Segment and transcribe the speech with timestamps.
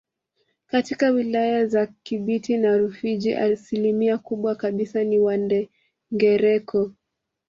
[0.67, 6.91] Katika wilaya za Kibiti na Rufiji asilimia kubwa kabisa ni Wandengereko